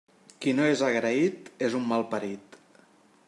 [0.45, 2.59] Qui no és agraït, és un malparit.